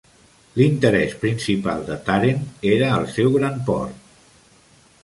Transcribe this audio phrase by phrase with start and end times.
[0.59, 4.19] L'interès principal de Tàrent era el seu gran port.